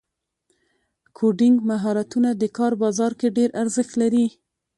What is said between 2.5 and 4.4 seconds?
کار بازار کې ډېر ارزښت لري.